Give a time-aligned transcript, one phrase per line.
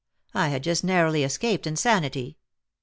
[0.33, 2.39] I had just narrowly escaped insanity.